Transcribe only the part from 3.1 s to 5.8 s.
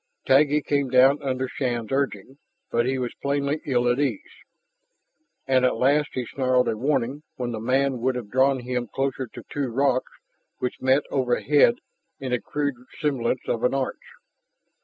plainly ill at ease. And at